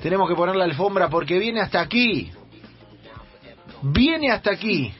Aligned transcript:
tenemos 0.00 0.28
que 0.28 0.34
poner 0.34 0.56
la 0.56 0.64
alfombra 0.64 1.08
porque 1.08 1.38
viene 1.38 1.60
hasta 1.60 1.80
aquí. 1.80 2.32
Viene 3.82 4.30
hasta 4.30 4.52
aquí. 4.52 4.94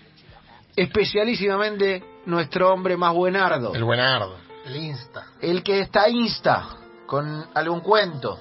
Especialísimamente 0.76 2.04
nuestro 2.26 2.72
hombre 2.72 2.96
más 2.96 3.14
buenardo. 3.14 3.74
El 3.74 3.84
buenardo, 3.84 4.36
el 4.66 4.76
insta. 4.76 5.26
El 5.40 5.62
que 5.62 5.80
está 5.80 6.08
insta 6.08 6.68
con 7.06 7.46
algún 7.54 7.80
cuento. 7.80 8.38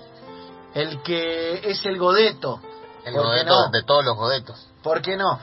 El 0.73 1.01
que 1.01 1.69
es 1.69 1.85
el 1.85 1.97
godeto. 1.97 2.59
El 3.05 3.13
¿Por 3.13 3.23
qué 3.23 3.27
godeto 3.29 3.65
no? 3.65 3.69
de 3.71 3.83
todos 3.83 4.05
los 4.05 4.15
godetos. 4.15 4.67
¿Por 4.83 5.01
qué 5.01 5.15
no? 5.15 5.39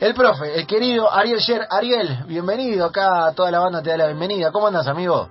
El 0.00 0.14
profe, 0.14 0.58
el 0.58 0.66
querido 0.66 1.12
Ariel 1.12 1.40
Sher. 1.40 1.66
Ariel, 1.68 2.24
bienvenido 2.26 2.86
acá. 2.86 3.32
Toda 3.34 3.50
la 3.50 3.58
banda 3.58 3.82
te 3.82 3.90
da 3.90 3.96
la 3.96 4.06
bienvenida. 4.06 4.52
¿Cómo 4.52 4.68
andas, 4.68 4.86
amigo? 4.86 5.28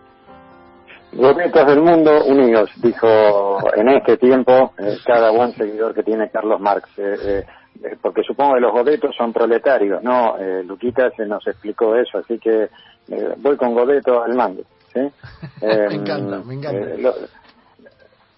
Godetos 1.17 1.65
del 1.67 1.81
mundo 1.81 2.23
unidos, 2.25 2.69
dijo 2.77 3.57
en 3.75 3.89
este 3.89 4.17
tiempo 4.17 4.73
eh, 4.77 4.97
cada 5.05 5.31
buen 5.31 5.53
seguidor 5.53 5.93
que 5.93 6.03
tiene 6.03 6.29
Carlos 6.29 6.59
Marx. 6.61 6.87
eh, 6.97 7.15
eh, 7.23 7.45
eh, 7.83 7.97
porque 8.01 8.23
supongo 8.23 8.55
que 8.55 8.61
los 8.61 8.71
godetos 8.71 9.15
son 9.15 9.33
proletarios, 9.33 10.01
¿no? 10.03 10.37
Eh, 10.39 10.63
Luquita 10.63 11.09
se 11.15 11.25
nos 11.25 11.45
explicó 11.47 11.95
eso, 11.95 12.17
así 12.19 12.39
que 12.39 12.63
eh, 13.09 13.33
voy 13.37 13.55
con 13.57 13.73
Godeto 13.73 14.21
al 14.23 14.33
mando. 14.35 14.63
¿sí? 14.93 14.99
Me 15.61 15.95
encanta, 15.95 16.39
me 16.43 16.53
encanta. 16.55 16.77
eh, 16.89 16.97
lo- 16.99 17.13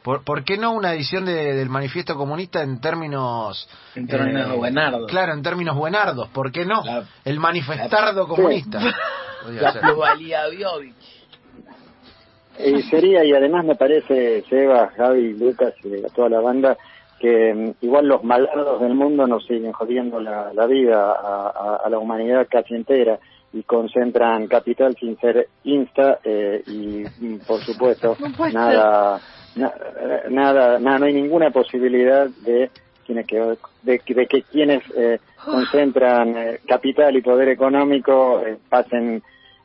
¿Por, 0.04 0.24
por 0.24 0.44
qué 0.46 0.58
no 0.58 0.72
una 0.72 0.94
edición 0.94 1.26
de- 1.26 1.54
del 1.56 1.70
manifiesto 1.70 2.16
comunista 2.16 2.62
en 2.64 2.80
términos... 2.80 3.70
En 3.96 4.08
términos 4.08 4.56
buenardos. 4.56 5.10
Claro, 5.12 5.34
en 5.34 5.44
términos 5.44 5.76
buenardos. 5.76 6.30
¿Por 6.30 6.52
qué 6.52 6.66
no? 6.66 6.82
La- 6.86 7.04
el 7.26 7.40
manifestardo 7.40 8.28
comunista. 8.28 8.80
Podría 9.44 9.74
La. 9.74 9.82
Y 12.66 12.82
sería, 12.84 13.24
y 13.24 13.34
además 13.34 13.66
me 13.66 13.76
parece, 13.76 14.44
Seba, 14.50 14.90
Javi, 14.96 15.34
Lucas 15.34 15.74
y 15.84 16.04
a 16.06 16.10
toda 16.10 16.30
la 16.30 16.42
banda, 16.42 16.78
que 17.20 17.54
mm, 17.54 17.86
igual 17.86 18.08
los 18.08 18.24
malardos 18.24 18.82
del 18.82 18.94
mundo 18.96 19.28
nos 19.28 19.46
siguen 19.46 19.72
jodiendo 19.72 20.20
la, 20.20 20.52
la 20.54 20.66
vida 20.68 21.12
a, 21.12 21.48
a- 21.50 21.80
a 21.86 21.90
la 21.90 22.00
humanidad 22.00 22.48
casi 22.50 22.76
entera 22.76 23.20
y 23.52 23.64
concentran 23.64 24.48
capital 24.48 24.96
sin 25.00 25.18
ser 25.20 25.48
insta 25.64 26.20
eh, 26.24 26.62
y 26.68 27.08
mm, 27.26 27.40
por 27.48 27.64
supuesto 27.66 28.16
No 28.40 28.50
nada, 28.52 29.22
na- 29.56 29.74
eh, 30.00 30.22
nada, 30.30 30.80
nada, 30.80 31.00
no 31.00 31.06
hay 31.06 31.14
ninguna 31.14 31.52
posibilidad 31.52 32.28
de 32.28 32.70
quienes 33.06 33.26
que 33.26 33.38
de, 33.82 34.02
de 34.08 34.28
que 34.28 34.44
quienes 34.44 34.84
eh, 34.96 35.20
concentran 35.44 36.38
eh, 36.38 36.60
capital 36.68 37.16
y 37.16 37.22
poder 37.22 37.50
económico 37.50 38.42
eh, 38.46 38.58
pasen 38.70 39.22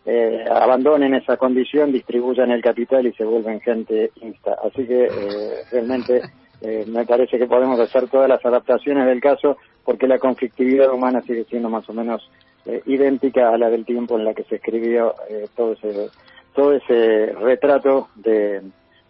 eh, 0.06 0.44
abandonen 0.50 1.14
esa 1.14 1.36
condición, 1.36 1.92
distribuyan 1.92 2.50
el 2.50 2.62
capital 2.62 3.06
y 3.06 3.12
se 3.12 3.24
vuelven 3.24 3.60
gente 3.60 4.10
insta. 4.20 4.56
Así 4.62 4.86
que 4.86 5.04
eh, 5.04 5.64
realmente 5.70 6.22
eh, 6.60 6.84
me 6.86 7.04
parece 7.04 7.38
que 7.38 7.46
podemos 7.46 7.78
hacer 7.78 8.08
todas 8.08 8.28
las 8.28 8.44
adaptaciones 8.44 9.06
del 9.06 9.20
caso 9.20 9.58
porque 9.84 10.06
la 10.06 10.18
conflictividad 10.18 10.92
humana 10.92 11.20
sigue 11.22 11.44
siendo 11.44 11.68
más 11.68 11.88
o 11.88 11.92
menos 11.92 12.30
eh, 12.64 12.82
idéntica 12.86 13.50
a 13.50 13.58
la 13.58 13.68
del 13.68 13.84
tiempo 13.84 14.18
en 14.18 14.24
la 14.24 14.32
que 14.32 14.44
se 14.44 14.56
escribió 14.56 15.14
eh, 15.28 15.46
todo 15.54 15.72
ese 15.72 16.08
todo 16.54 16.72
ese 16.72 17.32
retrato 17.32 18.08
de, 18.14 18.62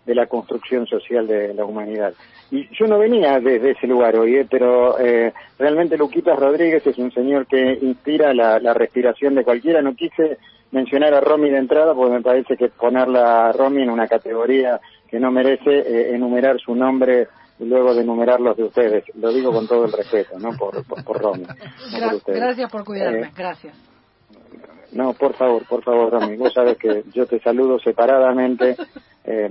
de 0.07 0.15
la 0.15 0.27
construcción 0.27 0.87
social 0.87 1.27
de 1.27 1.55
la 1.55 1.65
humanidad. 1.65 2.13
Y 2.51 2.69
yo 2.77 2.87
no 2.87 2.99
venía 2.99 3.41
desde 3.41 3.71
ese 3.71 3.87
lugar 3.87 4.17
hoy, 4.17 4.37
eh, 4.37 4.47
pero 4.51 4.99
eh, 4.99 5.33
realmente 5.59 5.97
Luquitas 5.97 6.39
Rodríguez 6.39 6.87
es 6.87 6.99
un 6.99 7.11
señor 7.13 7.47
que 7.47 7.79
inspira 7.81 8.35
la, 8.35 8.59
la 8.59 8.75
respiración 8.75 9.35
de 9.35 9.45
cualquiera. 9.45 9.81
No 9.83 9.95
quise 9.95 10.39
mencionar 10.71 11.15
a 11.15 11.21
Romy 11.21 11.51
de 11.51 11.59
entrada 11.59 11.95
porque 11.95 12.15
me 12.15 12.23
parece 12.23 12.57
que 12.57 12.69
ponerla 12.69 13.49
a 13.49 13.53
Romy 13.53 13.83
en 13.83 13.91
una 13.91 14.07
categoría 14.09 14.81
que 15.09 15.19
no 15.19 15.31
merece 15.31 15.71
eh, 15.71 16.15
enumerar 16.15 16.59
su 16.61 16.75
nombre 16.75 17.29
y 17.59 17.65
luego 17.65 17.95
de 17.95 18.03
enumerar 18.03 18.41
los 18.41 18.57
de 18.57 18.65
ustedes. 18.65 19.05
Lo 19.15 19.33
digo 19.33 19.53
con 19.53 19.67
todo 19.69 19.85
el 19.85 19.93
respeto, 19.93 20.39
¿no? 20.39 20.51
Por, 20.57 20.85
por, 20.85 21.05
por 21.05 21.23
Romy. 21.23 21.45
no 21.45 22.19
por 22.19 22.35
gracias 22.35 22.71
por 22.71 22.85
cuidarme, 22.85 23.29
Eh, 23.29 23.31
gracias. 23.37 23.94
No, 24.95 25.13
por 25.13 25.35
favor, 25.35 25.67
por 25.67 25.83
favor, 25.83 26.11
Romy. 26.13 26.37
Vos 26.37 26.53
sabes 26.53 26.77
que 26.79 27.03
yo 27.13 27.27
te 27.27 27.41
saludo 27.41 27.79
separadamente 27.79 28.77
eh, 29.25 29.49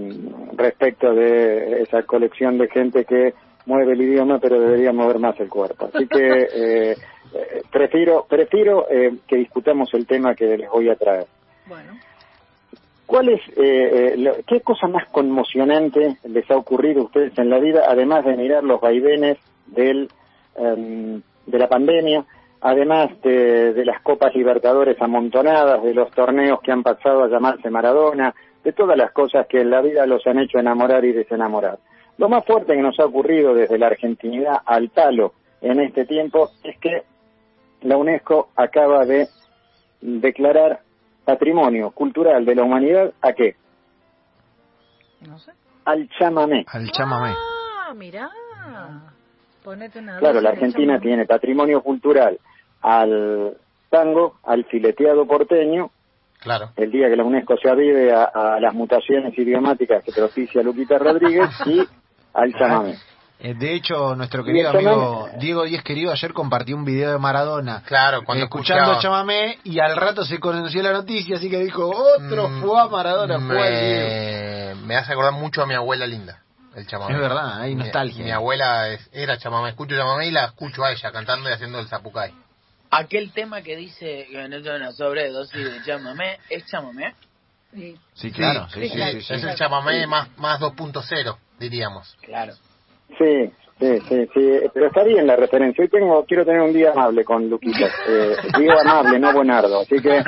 respecto 0.56 1.14
de 1.14 1.82
esa 1.84 2.04
colección 2.04 2.58
de 2.58 2.68
gente 2.70 3.06
que 3.06 3.34
mueve 3.66 3.94
el 3.94 4.02
idioma, 4.02 4.40
pero 4.40 4.60
debería 4.60 4.92
mover 4.92 5.20
más 5.20 5.40
el 5.40 5.50
cuerpo. 5.50 5.90
Así 5.94 6.08
que 6.08 6.18
eh, 6.54 6.92
eh, 7.34 7.62
prefiero, 7.72 8.26
prefiero 8.30 8.88
eh, 8.90 9.14
que 9.28 9.38
discutamos 9.38 9.94
el 9.94 10.06
tema 10.08 10.36
que 10.36 10.58
les 10.58 10.70
voy 10.70 10.90
a 10.90 10.96
traer. 10.96 11.26
Bueno, 11.68 11.94
¿Cuál 13.06 13.30
es, 13.30 13.42
eh, 13.58 14.14
eh, 14.14 14.14
lo- 14.18 14.36
qué 14.48 14.62
cosa 14.62 14.88
más 14.88 15.08
conmocionante 15.10 16.18
les 16.24 16.50
ha 16.50 16.56
ocurrido 16.58 17.02
a 17.02 17.06
ustedes 17.06 17.38
en 17.38 17.50
la 17.50 17.60
vida, 17.60 17.84
además 17.88 18.26
de 18.26 18.36
mirar 18.38 18.64
los 18.64 18.80
vaivenes 18.82 19.38
del, 19.68 20.10
em, 20.56 21.22
de 21.46 21.60
la 21.60 21.68
pandemia, 21.68 22.24
además 22.64 23.10
de, 23.22 23.74
de 23.74 23.86
las 23.86 24.02
Copas 24.02 24.34
Libertadores 24.34 25.00
amontonadas, 25.02 25.84
de 25.84 25.94
los 25.94 26.10
torneos 26.12 26.62
que 26.62 26.72
han 26.72 26.82
pasado 26.82 27.24
a 27.24 27.28
llamarse 27.28 27.70
Maradona, 27.70 28.34
de 28.64 28.72
todas 28.72 28.98
las 28.98 29.12
cosas 29.12 29.46
que 29.48 29.60
en 29.62 29.70
la 29.70 29.82
vida 29.82 30.06
los 30.06 30.26
han 30.26 30.40
hecho 30.40 30.58
enamorar 30.60 31.04
y 31.04 31.12
desenamorar? 31.12 31.78
Lo 32.18 32.30
más 32.30 32.46
fuerte 32.46 32.74
que 32.74 32.82
nos 32.82 32.98
ha 33.00 33.06
ocurrido 33.06 33.54
desde 33.54 33.78
la 33.78 33.88
argentinidad 33.88 34.58
al 34.66 34.90
palo 34.90 35.34
en 35.62 35.82
este 35.82 36.06
tiempo 36.06 36.52
es 36.64 36.78
que 36.80 37.04
la 37.82 37.98
UNESCO 37.98 38.50
acaba 38.56 39.06
de 39.06 39.28
declarar 40.02 40.80
patrimonio 41.26 41.92
cultural 41.92 42.46
de 42.46 42.56
la 42.56 42.64
humanidad 42.64 43.14
a 43.22 43.34
qué? 43.34 43.56
no 45.28 45.38
sé. 45.38 45.52
Al 45.86 46.08
chamamé. 46.18 46.66
Al 46.72 46.90
chamamé. 46.92 47.34
Ah, 47.36 47.94
mirá. 47.94 48.30
Ponete 49.64 50.00
una 50.00 50.18
Claro, 50.20 50.40
la 50.40 50.50
Argentina 50.52 50.94
chamamé. 50.94 51.00
tiene 51.02 51.26
patrimonio 51.26 51.82
cultural 51.82 52.38
al 52.84 53.58
tango, 53.90 54.36
al 54.46 54.66
fileteado 54.66 55.26
porteño, 55.26 55.90
Claro. 56.40 56.72
el 56.76 56.92
día 56.92 57.08
que 57.10 57.16
la 57.16 57.24
UNESCO 57.24 57.56
se 57.58 57.70
avive 57.70 58.12
a, 58.14 58.24
a 58.26 58.60
las 58.60 58.74
mutaciones 58.74 59.34
idiomáticas 59.38 60.04
que 60.04 60.12
propicia 60.12 60.62
Lupita 60.62 60.98
Rodríguez 60.98 61.50
y 61.66 61.82
al 62.34 62.54
chamamé. 62.54 62.98
Eh, 63.40 63.54
de 63.56 63.74
hecho, 63.74 64.16
nuestro 64.16 64.44
querido 64.44 64.70
amigo 64.70 65.28
Diego 65.40 65.64
Díez 65.64 65.84
Querido 65.84 66.12
ayer 66.12 66.32
compartió 66.34 66.76
un 66.76 66.86
video 66.86 67.12
de 67.14 67.18
Maradona. 67.20 67.82
Claro, 67.86 68.24
cuando 68.26 68.44
eh, 68.44 68.46
escuchando 68.46 68.84
escuchaba- 68.92 69.02
chamamé 69.02 69.58
y 69.64 69.80
al 69.80 69.96
rato 69.98 70.24
se 70.24 70.40
conoció 70.40 70.82
la 70.84 70.92
noticia, 70.94 71.38
así 71.38 71.50
que 71.50 71.58
dijo, 71.60 71.90
otro 71.90 72.48
Mm, 72.50 72.62
fue 72.62 72.80
a 72.82 72.88
Maradona, 72.88 73.40
fue 73.40 73.72
Diego. 74.68 74.86
me, 74.86 74.96
hace 74.96 75.14
acordar 75.14 75.34
mucho 75.34 75.62
a 75.62 75.66
mi 75.66 75.74
abuela 75.74 76.06
linda, 76.08 76.42
el 76.76 76.86
chamamé. 76.88 77.16
Es 77.16 77.20
verdad, 77.22 77.62
hay 77.62 77.76
Mi- 77.76 77.84
nostalgia. 77.84 78.24
Mi, 78.24 78.32
abuela 78.32 78.90
es- 78.90 79.10
era 79.14 79.38
chamamé, 79.38 79.70
escucho 79.70 79.96
chamamé 79.96 80.28
y 80.28 80.32
la 80.32 80.46
escucho 80.46 80.84
a 80.84 80.92
ella 80.92 81.12
cantando 81.12 81.50
y 81.50 81.54
haciendo 81.54 81.80
el 81.80 81.88
zapucay. 81.88 82.34
Aquel 82.98 83.32
tema 83.34 83.62
que 83.62 83.76
dice 83.76 84.28
que 84.30 84.48
no 84.48 84.56
es 84.58 84.66
una 84.66 84.92
sobredosis 84.92 85.64
de 85.64 85.82
chamamé, 85.84 86.38
¿es 86.50 86.66
chamamé? 86.66 87.14
Sí. 87.74 87.96
Sí, 88.14 88.32
claro, 88.32 88.68
sí, 88.70 88.82
sí, 88.82 88.90
sí, 88.90 88.96
claro. 88.96 89.12
sí, 89.14 89.22
sí. 89.22 89.34
Es 89.34 89.44
el 89.44 89.56
chamamé 89.56 90.06
más, 90.08 90.38
más 90.38 90.60
2.0, 90.60 91.38
diríamos. 91.60 92.16
Claro. 92.22 92.54
Sí, 93.18 93.52
sí, 93.80 94.00
sí, 94.08 94.28
sí, 94.34 94.60
pero 94.74 94.88
está 94.88 95.04
bien 95.04 95.26
la 95.26 95.36
referencia. 95.36 95.84
Hoy 95.84 95.90
tengo, 95.90 96.24
quiero 96.26 96.46
tener 96.46 96.62
un 96.62 96.74
día 96.74 96.92
amable 96.92 97.24
con 97.26 97.50
Luquita. 97.50 97.88
Eh, 98.08 98.36
digo 98.60 98.74
amable, 98.80 99.20
no 99.20 99.34
buenardo. 99.34 99.82
Así 99.82 100.00
que 100.02 100.18
eh, 100.18 100.24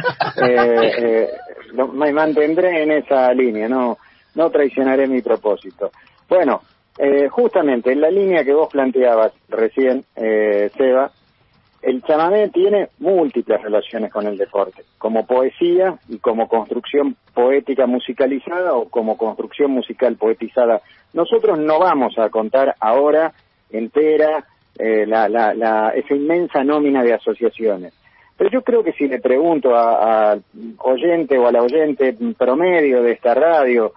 eh, 0.98 1.30
lo- 1.74 1.88
me 1.90 2.12
mantendré 2.12 2.82
en 2.84 2.92
esa 2.92 3.32
línea, 3.34 3.68
no, 3.70 3.98
no 4.34 4.50
traicionaré 4.50 5.08
mi 5.08 5.22
propósito. 5.22 5.92
Bueno, 6.28 6.64
eh, 6.98 7.28
justamente 7.30 7.92
en 7.92 8.02
la 8.02 8.10
línea 8.10 8.44
que 8.44 8.54
vos 8.54 8.70
planteabas 8.72 9.34
recién, 9.50 10.04
eh, 10.16 10.72
Seba, 10.78 11.12
el 11.86 12.02
chamamé 12.02 12.50
tiene 12.50 12.90
múltiples 12.98 13.62
relaciones 13.62 14.12
con 14.12 14.26
el 14.26 14.38
deporte, 14.38 14.84
como 14.98 15.28
poesía 15.28 16.00
y 16.10 16.18
como 16.18 16.48
construcción 16.48 17.16
poética 17.32 17.86
musicalizada 17.86 18.74
o 18.74 18.90
como 18.90 19.18
construcción 19.18 19.70
musical 19.70 20.16
poetizada. 20.16 20.82
Nosotros 21.14 21.60
no 21.60 21.80
vamos 21.80 22.18
a 22.18 22.30
contar 22.30 22.76
ahora 22.80 23.34
entera 23.70 24.44
eh, 24.80 25.06
la, 25.06 25.30
la, 25.30 25.54
la, 25.54 25.90
esa 25.90 26.16
inmensa 26.16 26.64
nómina 26.64 27.04
de 27.04 27.14
asociaciones. 27.14 27.94
Pero 28.36 28.50
yo 28.50 28.64
creo 28.64 28.84
que 28.84 28.94
si 28.94 29.08
le 29.08 29.20
pregunto 29.20 29.76
al 29.78 30.44
oyente 30.80 31.38
o 31.38 31.48
a 31.48 31.52
la 31.52 31.62
oyente 31.62 32.18
promedio 32.36 33.04
de 33.04 33.12
esta 33.12 33.36
radio, 33.36 33.94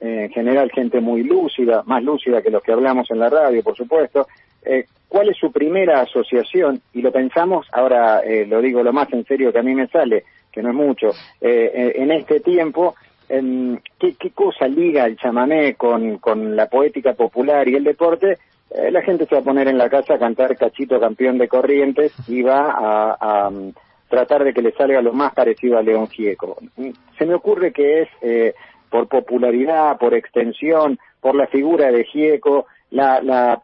eh, 0.00 0.24
en 0.24 0.30
general 0.30 0.72
gente 0.72 1.00
muy 1.00 1.22
lúcida, 1.22 1.84
más 1.86 2.02
lúcida 2.02 2.42
que 2.42 2.50
los 2.50 2.64
que 2.64 2.72
hablamos 2.72 3.08
en 3.12 3.20
la 3.20 3.30
radio, 3.30 3.62
por 3.62 3.76
supuesto, 3.76 4.26
eh, 4.68 4.84
¿cuál 5.08 5.30
es 5.30 5.36
su 5.36 5.50
primera 5.50 6.02
asociación? 6.02 6.80
Y 6.92 7.02
lo 7.02 7.10
pensamos, 7.10 7.66
ahora 7.72 8.20
eh, 8.20 8.46
lo 8.46 8.60
digo 8.60 8.82
lo 8.82 8.92
más 8.92 9.12
en 9.12 9.24
serio 9.24 9.52
que 9.52 9.58
a 9.58 9.62
mí 9.62 9.74
me 9.74 9.88
sale, 9.88 10.24
que 10.52 10.62
no 10.62 10.70
es 10.70 10.74
mucho, 10.74 11.08
eh, 11.40 11.70
eh, 11.74 11.92
en 11.96 12.10
este 12.10 12.40
tiempo, 12.40 12.94
em, 13.28 13.78
¿qué, 13.98 14.14
¿qué 14.14 14.30
cosa 14.30 14.68
liga 14.68 15.06
el 15.06 15.16
chamamé 15.16 15.74
con, 15.74 16.20
la 16.54 16.66
poética 16.66 17.14
popular 17.14 17.68
y 17.68 17.74
el 17.76 17.84
deporte? 17.84 18.38
Eh, 18.70 18.90
la 18.90 19.02
gente 19.02 19.26
se 19.26 19.34
va 19.34 19.40
a 19.40 19.44
poner 19.44 19.68
en 19.68 19.78
la 19.78 19.88
casa 19.88 20.14
a 20.14 20.18
cantar 20.18 20.56
Cachito 20.56 21.00
Campeón 21.00 21.38
de 21.38 21.48
Corrientes 21.48 22.12
y 22.28 22.42
va 22.42 23.16
a, 23.18 23.50
mm, 23.50 23.72
tratar 24.10 24.44
de 24.44 24.52
que 24.52 24.62
le 24.62 24.72
salga 24.72 25.00
lo 25.00 25.12
más 25.12 25.32
parecido 25.34 25.78
a 25.78 25.82
León 25.82 26.08
Gieco. 26.08 26.58
Mm, 26.76 26.90
Se 27.18 27.26
me 27.26 27.34
ocurre 27.34 27.72
que 27.72 28.02
es 28.02 28.54
por 28.90 29.06
popularidad, 29.06 29.98
por 29.98 30.14
extensión, 30.14 30.98
por 31.20 31.34
la 31.34 31.46
figura 31.46 31.92
de 31.92 32.04
Gieco, 32.04 32.66
la, 32.90 33.20
la 33.20 33.62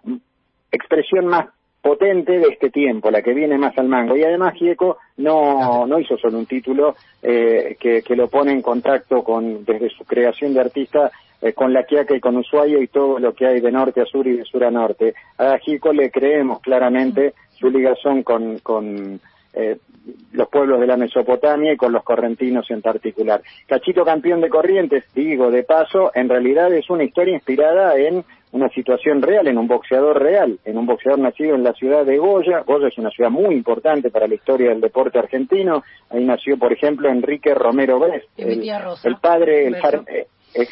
expresión 0.75 1.27
más 1.27 1.47
potente 1.85 2.39
de 2.39 2.49
este 2.49 2.71
tiempo, 2.71 3.11
la 3.11 3.21
que 3.21 3.35
viene 3.35 3.59
más 3.59 3.77
al 3.77 3.89
mango. 3.89 4.17
Y 4.17 4.25
además 4.25 4.55
Gieco 4.55 4.97
no, 5.19 5.87
no 5.87 6.01
hizo 6.01 6.17
solo 6.17 6.39
un 6.39 6.47
título 6.47 6.97
eh, 7.23 7.77
que, 7.79 8.17
lo 8.17 8.29
pone 8.29 8.53
en 8.53 8.63
contacto 8.63 9.23
con, 9.23 9.67
desde 9.67 9.91
su 9.91 10.05
creación 10.05 10.55
de 10.55 10.61
artista, 10.61 11.11
eh, 11.43 11.53
con 11.53 11.75
la 11.75 11.85
Quiaca 11.85 12.17
y 12.17 12.21
con 12.21 12.39
Ushuaia 12.39 12.79
y 12.79 12.87
todo 12.87 13.19
lo 13.19 13.35
que 13.35 13.47
hay 13.47 13.61
de 13.61 13.71
norte 13.71 14.01
a 14.01 14.07
sur 14.07 14.27
y 14.27 14.39
de 14.39 14.45
sur 14.45 14.65
a 14.65 14.71
norte. 14.71 15.13
A 15.37 15.59
Gieco 15.59 15.93
le 15.93 16.11
creemos 16.11 16.61
claramente 16.61 17.35
su 17.51 17.69
ligación 17.69 18.23
con, 18.23 18.61
con 18.61 19.21
eh, 19.55 19.79
los 20.33 20.49
pueblos 20.49 20.81
de 20.81 20.87
la 20.87 20.97
Mesopotamia 20.97 21.73
y 21.73 21.77
con 21.77 21.93
los 21.93 22.03
correntinos 22.03 22.71
en 22.71 22.83
particular. 22.83 23.41
Cachito 23.67 24.05
campeón 24.05 24.41
de 24.41 24.51
Corrientes, 24.51 25.05
digo 25.15 25.51
de 25.51 25.63
paso, 25.63 26.11
en 26.15 26.29
realidad 26.29 26.73
es 26.75 26.91
una 26.91 27.05
historia 27.05 27.35
inspirada 27.35 27.97
en 27.97 28.25
una 28.53 28.69
situación 28.69 29.21
real, 29.23 29.49
en 29.49 29.59
un 29.59 29.67
boxeador 29.67 30.23
real, 30.23 30.59
en 30.65 30.79
un 30.79 30.87
boxeador 30.87 31.19
nacido 31.19 31.55
en 31.57 31.65
la 31.65 31.73
ciudad 31.73 32.05
de 32.05 32.19
Goya. 32.19 32.61
Goya 32.61 32.87
es 32.89 32.99
una 32.99 33.11
ciudad 33.11 33.31
muy 33.31 33.55
importante 33.55 34.11
para 34.11 34.29
la 34.29 34.35
historia 34.35 34.69
del 34.69 34.81
deporte 34.81 35.19
argentino. 35.19 35.83
Ahí 36.11 36.25
nació, 36.25 36.57
por 36.59 36.73
ejemplo, 36.73 37.09
Enrique 37.09 37.53
Romero 37.55 37.99
Brest, 37.99 38.27
el, 39.05 39.17
padre, 39.17 39.67
el 39.67 39.75
eh, 40.09 40.27
el 40.55 40.67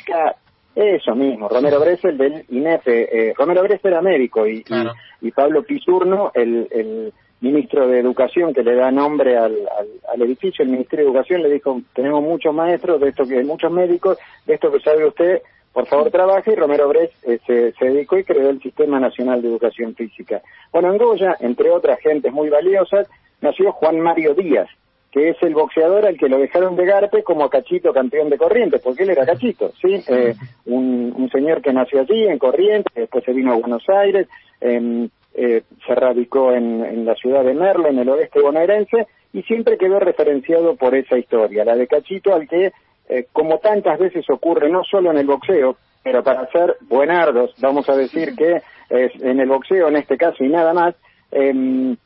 eso 0.74 1.14
mismo, 1.14 1.48
Romero 1.48 1.80
Brest, 1.80 2.04
el 2.06 2.16
del 2.18 2.44
INEFE. 2.48 3.30
Eh, 3.30 3.34
Romero 3.36 3.62
Brest 3.62 3.84
era 3.84 4.00
médico 4.00 4.46
y, 4.46 4.58
y- 4.58 4.62
Claro. 4.62 4.92
y 5.20 5.30
Pablo 5.32 5.62
Pisurno, 5.64 6.30
el, 6.34 6.66
el 6.70 7.12
ministro 7.42 7.88
de 7.88 7.98
Educación 7.98 8.54
que 8.54 8.62
le 8.62 8.74
da 8.74 8.90
nombre 8.90 9.36
al, 9.36 9.52
al, 9.78 9.88
al 10.12 10.22
edificio, 10.22 10.62
el 10.64 10.70
Ministerio 10.70 11.04
de 11.04 11.10
Educación 11.10 11.42
le 11.42 11.50
dijo, 11.50 11.82
tenemos 11.92 12.22
muchos 12.22 12.54
maestros, 12.54 13.00
de 13.00 13.08
esto 13.08 13.24
que 13.26 13.42
muchos 13.42 13.70
médicos, 13.70 14.16
de 14.46 14.54
esto 14.54 14.70
que 14.72 14.80
sabe 14.80 15.06
usted, 15.06 15.42
por 15.72 15.86
favor 15.86 16.10
trabaje, 16.10 16.52
y 16.52 16.54
Romero 16.54 16.88
Brest 16.88 17.14
eh, 17.26 17.40
se, 17.46 17.72
se 17.72 17.84
dedicó 17.86 18.18
y 18.18 18.24
creó 18.24 18.50
el 18.50 18.60
Sistema 18.60 19.00
Nacional 19.00 19.42
de 19.42 19.48
Educación 19.48 19.94
Física. 19.94 20.40
Bueno, 20.70 20.92
en 20.92 20.98
Goya, 20.98 21.36
entre 21.40 21.70
otras 21.70 21.98
gentes 22.00 22.32
muy 22.32 22.48
valiosas, 22.48 23.08
nació 23.40 23.72
Juan 23.72 23.98
Mario 23.98 24.34
Díaz, 24.34 24.68
que 25.10 25.30
es 25.30 25.36
el 25.42 25.54
boxeador 25.54 26.06
al 26.06 26.16
que 26.16 26.28
lo 26.28 26.38
dejaron 26.38 26.76
de 26.76 26.86
Garpe 26.86 27.22
como 27.22 27.50
Cachito 27.50 27.92
campeón 27.92 28.30
de 28.30 28.38
Corrientes, 28.38 28.80
porque 28.82 29.02
él 29.02 29.10
era 29.10 29.26
Cachito, 29.26 29.72
¿sí? 29.80 30.02
Eh, 30.08 30.34
un, 30.66 31.12
un 31.16 31.28
señor 31.30 31.60
que 31.60 31.72
nació 31.72 32.00
allí, 32.00 32.24
en 32.24 32.38
Corrientes, 32.38 32.94
después 32.94 33.24
se 33.24 33.32
vino 33.32 33.52
a 33.52 33.56
Buenos 33.56 33.88
Aires, 33.88 34.28
em, 34.60 35.08
eh, 35.34 35.62
se 35.86 35.94
radicó 35.94 36.52
en, 36.52 36.84
en 36.84 37.04
la 37.04 37.14
ciudad 37.14 37.44
de 37.44 37.54
Merlo, 37.54 37.88
en 37.88 37.98
el 37.98 38.08
oeste 38.08 38.40
bonaerense, 38.40 39.06
y 39.32 39.42
siempre 39.42 39.78
quedó 39.78 39.98
referenciado 39.98 40.76
por 40.76 40.94
esa 40.94 41.18
historia, 41.18 41.64
la 41.64 41.74
de 41.74 41.86
Cachito, 41.86 42.34
al 42.34 42.48
que, 42.48 42.72
eh, 43.08 43.26
como 43.32 43.58
tantas 43.58 43.98
veces 43.98 44.28
ocurre, 44.28 44.70
no 44.70 44.84
solo 44.84 45.10
en 45.10 45.18
el 45.18 45.26
boxeo, 45.26 45.76
pero 46.02 46.22
para 46.22 46.50
ser 46.50 46.76
buenardos, 46.88 47.54
vamos 47.60 47.88
a 47.88 47.96
decir 47.96 48.34
que 48.36 48.60
es 48.90 49.12
en 49.22 49.40
el 49.40 49.48
boxeo, 49.48 49.88
en 49.88 49.96
este 49.96 50.16
caso, 50.16 50.44
y 50.44 50.48
nada 50.48 50.74
más, 50.74 50.94
em, 51.30 51.96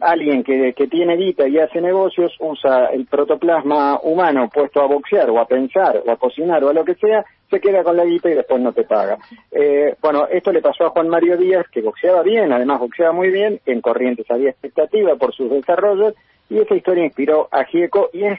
alguien 0.00 0.42
que, 0.42 0.72
tiene 0.90 1.16
guita 1.16 1.46
y 1.46 1.58
hace 1.58 1.80
negocios 1.80 2.34
usa 2.40 2.86
el 2.86 3.06
protoplasma 3.06 4.00
humano 4.02 4.48
puesto 4.52 4.80
a 4.80 4.86
boxear 4.86 5.28
o 5.30 5.38
a 5.38 5.46
pensar 5.46 6.02
o 6.06 6.10
a 6.10 6.16
cocinar 6.16 6.64
o 6.64 6.70
a 6.70 6.72
lo 6.72 6.84
que 6.84 6.94
sea, 6.94 7.24
se 7.50 7.60
queda 7.60 7.84
con 7.84 7.96
la 7.96 8.04
guita 8.04 8.30
y 8.30 8.34
después 8.34 8.60
no 8.60 8.72
te 8.72 8.84
paga. 8.84 9.18
Eh, 9.50 9.94
bueno, 10.00 10.26
esto 10.28 10.52
le 10.52 10.62
pasó 10.62 10.86
a 10.86 10.90
Juan 10.90 11.08
Mario 11.08 11.36
Díaz, 11.36 11.66
que 11.70 11.82
boxeaba 11.82 12.22
bien, 12.22 12.52
además 12.52 12.80
boxeaba 12.80 13.12
muy 13.12 13.30
bien, 13.30 13.60
en 13.66 13.80
Corrientes 13.80 14.30
había 14.30 14.50
expectativa 14.50 15.16
por 15.16 15.34
sus 15.34 15.50
desarrollos, 15.50 16.14
y 16.48 16.58
esa 16.58 16.74
historia 16.74 17.04
inspiró 17.04 17.48
a 17.50 17.64
Gieco 17.64 18.08
y 18.12 18.24
es, 18.24 18.38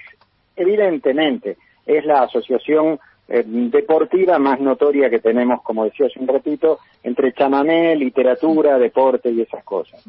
evidentemente, 0.55 1.57
es 1.85 2.05
la 2.05 2.23
asociación 2.23 2.99
eh, 3.27 3.43
deportiva 3.45 4.39
más 4.39 4.59
notoria 4.59 5.09
que 5.09 5.19
tenemos, 5.19 5.61
como 5.61 5.85
decía 5.85 6.07
hace 6.07 6.19
un 6.19 6.27
ratito, 6.27 6.79
entre 7.03 7.33
chamamé, 7.33 7.95
literatura, 7.95 8.79
deporte 8.79 9.29
y 9.29 9.41
esas 9.41 9.63
cosas. 9.63 10.03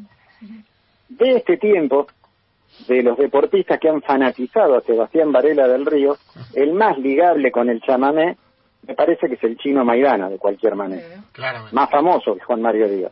De 1.17 1.37
este 1.37 1.57
tiempo, 1.57 2.07
de 2.87 3.03
los 3.03 3.17
deportistas 3.17 3.79
que 3.79 3.89
han 3.89 4.01
fanatizado 4.01 4.77
a 4.77 4.81
Sebastián 4.81 5.31
Varela 5.31 5.67
del 5.67 5.85
Río, 5.85 6.17
el 6.55 6.73
más 6.73 6.97
ligable 6.97 7.51
con 7.51 7.69
el 7.69 7.81
chamamé 7.81 8.37
me 8.87 8.95
parece 8.95 9.27
que 9.27 9.35
es 9.35 9.43
el 9.43 9.57
chino 9.57 9.85
Maidana, 9.85 10.29
de 10.29 10.37
cualquier 10.37 10.75
manera. 10.75 11.05
Claramente. 11.31 11.75
Más 11.75 11.89
famoso 11.89 12.35
que 12.35 12.43
Juan 12.43 12.61
Mario 12.61 12.89
Díaz. 12.89 13.11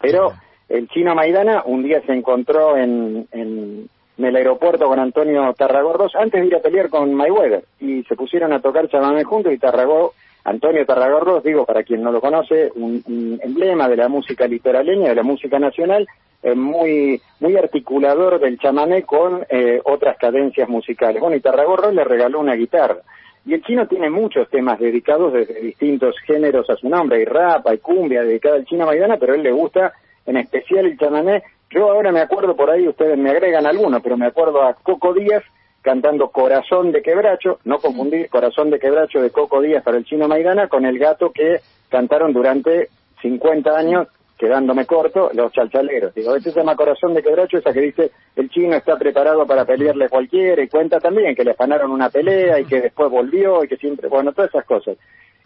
Pero 0.00 0.32
el 0.68 0.88
chino 0.88 1.14
Maidana 1.14 1.62
un 1.66 1.82
día 1.82 2.00
se 2.06 2.12
encontró 2.12 2.76
en, 2.76 3.26
en, 3.32 3.88
en 4.16 4.24
el 4.24 4.36
aeropuerto 4.36 4.86
con 4.86 4.98
Antonio 4.98 5.52
Tarragorros 5.54 6.14
antes 6.14 6.40
de 6.40 6.46
ir 6.46 6.54
a 6.54 6.60
pelear 6.60 6.88
con 6.88 7.12
Mayweather 7.12 7.64
y 7.80 8.04
se 8.04 8.14
pusieron 8.14 8.52
a 8.52 8.60
tocar 8.60 8.88
chamamé 8.88 9.24
juntos 9.24 9.52
y 9.52 9.58
Tarragó, 9.58 10.14
Antonio 10.44 10.86
Tarragorros, 10.86 11.42
digo 11.42 11.66
para 11.66 11.82
quien 11.82 12.02
no 12.02 12.12
lo 12.12 12.20
conoce, 12.20 12.70
un, 12.76 13.02
un 13.06 13.40
emblema 13.42 13.88
de 13.88 13.96
la 13.96 14.08
música 14.08 14.46
litoraleña, 14.46 15.08
de 15.08 15.16
la 15.16 15.22
música 15.22 15.58
nacional, 15.58 16.06
eh, 16.42 16.54
muy 16.54 17.20
muy 17.40 17.56
articulador 17.56 18.38
del 18.40 18.58
chamamé 18.58 19.02
con 19.02 19.44
eh, 19.48 19.80
otras 19.84 20.16
cadencias 20.18 20.68
musicales. 20.68 21.20
Bueno, 21.20 21.36
y 21.36 21.40
Tarragorros 21.40 21.94
le 21.94 22.04
regaló 22.04 22.40
una 22.40 22.54
guitarra. 22.54 22.98
Y 23.46 23.54
el 23.54 23.62
chino 23.62 23.86
tiene 23.88 24.10
muchos 24.10 24.48
temas 24.50 24.78
dedicados 24.78 25.32
desde 25.32 25.60
distintos 25.60 26.14
géneros 26.26 26.68
a 26.68 26.76
su 26.76 26.88
nombre. 26.88 27.18
Hay 27.18 27.24
rap, 27.24 27.66
hay 27.66 27.78
cumbia 27.78 28.22
dedicada 28.22 28.56
al 28.56 28.66
chino 28.66 28.84
Maidana, 28.84 29.16
pero 29.16 29.32
a 29.32 29.36
él 29.36 29.42
le 29.42 29.52
gusta 29.52 29.92
en 30.26 30.36
especial 30.36 30.86
el 30.86 30.98
chamamé. 30.98 31.42
Yo 31.70 31.90
ahora 31.90 32.12
me 32.12 32.20
acuerdo 32.20 32.54
por 32.54 32.70
ahí, 32.70 32.86
ustedes 32.86 33.16
me 33.16 33.30
agregan 33.30 33.66
alguno, 33.66 34.00
pero 34.02 34.16
me 34.16 34.26
acuerdo 34.26 34.62
a 34.62 34.74
Coco 34.74 35.14
Díaz 35.14 35.42
cantando 35.82 36.28
Corazón 36.28 36.92
de 36.92 37.00
Quebracho, 37.00 37.58
no 37.64 37.78
confundir 37.78 38.28
Corazón 38.28 38.70
de 38.70 38.78
Quebracho 38.78 39.22
de 39.22 39.30
Coco 39.30 39.62
Díaz 39.62 39.82
para 39.82 39.96
el 39.96 40.04
chino 40.04 40.28
Maidana 40.28 40.68
con 40.68 40.84
el 40.84 40.98
gato 40.98 41.32
que 41.32 41.60
cantaron 41.88 42.32
durante 42.32 42.88
50 43.22 43.70
años 43.76 44.08
quedándome 44.40 44.86
corto, 44.86 45.30
los 45.34 45.52
chalchaleros. 45.52 46.14
Digo, 46.14 46.34
este 46.34 46.50
se 46.50 46.60
llama 46.60 46.74
Corazón 46.74 47.12
de 47.12 47.22
Quebracho, 47.22 47.58
esa 47.58 47.74
que 47.74 47.80
dice 47.82 48.10
el 48.36 48.48
chino 48.48 48.74
está 48.74 48.96
preparado 48.96 49.46
para 49.46 49.66
pelearle 49.66 50.08
cualquiera, 50.08 50.62
y 50.62 50.68
cuenta 50.68 50.98
también 50.98 51.36
que 51.36 51.44
le 51.44 51.50
afanaron 51.50 51.90
una 51.90 52.08
pelea 52.08 52.58
y 52.58 52.64
que 52.64 52.80
después 52.80 53.10
volvió 53.10 53.62
y 53.62 53.68
que 53.68 53.76
siempre, 53.76 54.08
bueno, 54.08 54.32
todas 54.32 54.48
esas 54.48 54.64
cosas. 54.64 54.96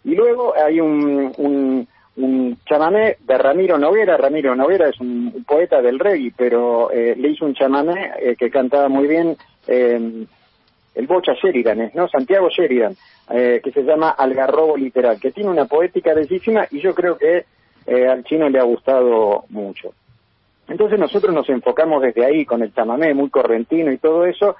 Y 0.05 0.15
luego 0.15 0.55
hay 0.55 0.79
un, 0.79 1.33
un, 1.37 1.85
un 2.15 2.57
de 2.65 3.37
Ramiro 3.37 3.77
Noguera, 3.77 4.15
Ramiro 4.15 4.55
Noguera 4.55 4.87
es 4.87 4.97
un, 5.01 5.43
poeta 5.45 5.81
del 5.81 5.99
reggae, 5.99 6.31
pero 6.37 6.89
eh, 6.89 7.15
le 7.17 7.31
hizo 7.31 7.43
un 7.43 7.53
chamamé 7.53 8.13
eh, 8.21 8.37
que 8.39 8.49
cantaba 8.49 8.87
muy 8.87 9.07
bien 9.07 9.35
eh, 9.67 10.25
el 10.95 11.07
Bocha 11.07 11.33
Sheridan. 11.33 11.91
¿no? 11.93 12.07
Santiago 12.07 12.47
Sheridan, 12.49 12.95
eh, 13.29 13.59
que 13.61 13.71
se 13.71 13.83
llama 13.83 14.11
Algarrobo 14.11 14.77
Literal, 14.77 15.19
que 15.19 15.31
tiene 15.31 15.49
una 15.49 15.65
poética 15.65 16.13
bellísima 16.13 16.65
y 16.71 16.79
yo 16.79 16.95
creo 16.95 17.17
que 17.17 17.43
eh, 17.85 18.07
al 18.07 18.23
chino 18.23 18.49
le 18.49 18.59
ha 18.59 18.63
gustado 18.63 19.45
mucho. 19.49 19.93
Entonces 20.67 20.99
nosotros 20.99 21.33
nos 21.33 21.47
enfocamos 21.49 22.01
desde 22.01 22.25
ahí 22.25 22.45
con 22.45 22.63
el 22.63 22.73
chamamé 22.73 23.13
muy 23.13 23.29
correntino 23.29 23.91
y 23.91 23.97
todo 23.97 24.25
eso, 24.25 24.55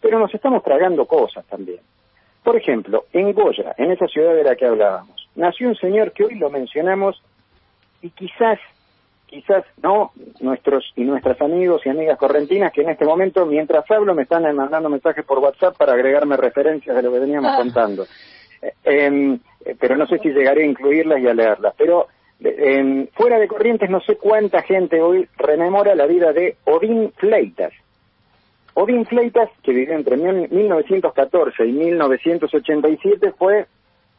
pero 0.00 0.18
nos 0.18 0.34
estamos 0.34 0.62
tragando 0.62 1.06
cosas 1.06 1.44
también. 1.46 1.78
Por 2.42 2.56
ejemplo, 2.56 3.04
en 3.12 3.32
Goya, 3.32 3.74
en 3.78 3.92
esa 3.92 4.06
ciudad 4.06 4.34
de 4.34 4.44
la 4.44 4.56
que 4.56 4.66
hablábamos, 4.66 5.28
nació 5.36 5.68
un 5.68 5.76
señor 5.76 6.12
que 6.12 6.24
hoy 6.24 6.34
lo 6.34 6.50
mencionamos 6.50 7.22
y 8.02 8.10
quizás, 8.10 8.58
quizás 9.26 9.64
no, 9.82 10.10
nuestros 10.40 10.92
y 10.96 11.04
nuestras 11.04 11.40
amigos 11.40 11.82
y 11.86 11.88
amigas 11.88 12.18
correntinas 12.18 12.72
que 12.72 12.82
en 12.82 12.90
este 12.90 13.04
momento, 13.06 13.46
mientras 13.46 13.88
hablo, 13.90 14.14
me 14.14 14.24
están 14.24 14.42
mandando 14.54 14.90
mensajes 14.90 15.24
por 15.24 15.38
WhatsApp 15.38 15.76
para 15.76 15.94
agregarme 15.94 16.36
referencias 16.36 16.94
de 16.94 17.02
lo 17.02 17.12
que 17.12 17.20
veníamos 17.20 17.52
Ah. 17.54 17.56
contando. 17.56 18.04
Eh, 18.60 18.72
em, 18.84 19.38
eh, 19.64 19.76
pero 19.80 19.96
no 19.96 20.06
sé 20.06 20.18
si 20.18 20.30
llegaré 20.30 20.64
a 20.64 20.66
incluirlas 20.66 21.20
y 21.20 21.28
a 21.28 21.32
leerlas. 21.34 21.74
Pero 21.78 22.08
eh, 22.40 23.08
fuera 23.14 23.38
de 23.38 23.48
Corrientes 23.48 23.88
no 23.90 24.00
sé 24.00 24.16
cuánta 24.16 24.62
gente 24.62 25.00
hoy 25.00 25.28
rememora 25.36 25.94
la 25.94 26.06
vida 26.06 26.32
de 26.32 26.56
Odín 26.64 27.12
Fleitas. 27.16 27.72
Odín 28.74 29.06
Fleitas, 29.06 29.48
que 29.62 29.72
vivió 29.72 29.94
entre 29.94 30.16
mil- 30.16 30.48
1914 30.50 31.64
y 31.66 31.72
1987, 31.72 33.32
fue 33.38 33.66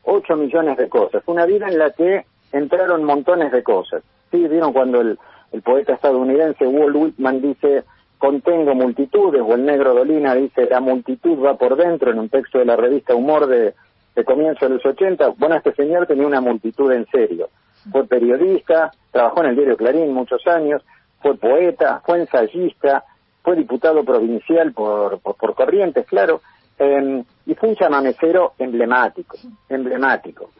8 0.03 0.35
millones 0.37 0.77
de 0.77 0.87
cosas. 0.87 1.23
Una 1.25 1.45
vida 1.45 1.67
en 1.67 1.77
la 1.77 1.91
que 1.91 2.25
entraron 2.53 3.03
montones 3.03 3.51
de 3.51 3.63
cosas. 3.63 4.01
Sí, 4.31 4.47
vieron 4.47 4.71
cuando 4.71 5.01
el, 5.01 5.19
el 5.51 5.61
poeta 5.61 5.93
estadounidense 5.93 6.65
Walt 6.67 6.95
Whitman 6.95 7.41
dice 7.41 7.83
contengo 8.17 8.73
multitudes, 8.75 9.41
o 9.45 9.53
el 9.55 9.65
negro 9.65 9.93
Dolina 9.93 10.33
dice 10.35 10.67
la 10.69 10.79
multitud 10.79 11.37
va 11.43 11.57
por 11.57 11.75
dentro 11.75 12.11
en 12.11 12.19
un 12.19 12.29
texto 12.29 12.59
de 12.59 12.65
la 12.65 12.75
revista 12.77 13.13
Humor 13.13 13.45
de, 13.47 13.73
de 14.15 14.23
comienzo 14.23 14.65
de 14.67 14.75
los 14.75 14.85
80. 14.85 15.33
Bueno, 15.37 15.55
este 15.57 15.73
señor 15.73 16.07
tenía 16.07 16.25
una 16.25 16.39
multitud 16.41 16.91
en 16.93 17.05
serio. 17.07 17.49
Fue 17.91 18.07
periodista, 18.07 18.91
trabajó 19.11 19.41
en 19.43 19.49
el 19.49 19.55
diario 19.55 19.77
Clarín 19.77 20.13
muchos 20.13 20.45
años, 20.47 20.83
fue 21.21 21.37
poeta, 21.37 22.01
fue 22.05 22.19
ensayista, 22.19 23.03
fue 23.43 23.55
diputado 23.55 24.03
provincial 24.03 24.73
por, 24.73 25.19
por, 25.19 25.35
por 25.35 25.55
Corrientes, 25.55 26.05
claro, 26.07 26.41
eh, 26.79 27.23
y 27.45 27.53
fue 27.55 27.69
un 27.69 27.75
chamamecero 27.75 28.53
emblemático, 28.57 29.37
emblemático. 29.69 30.51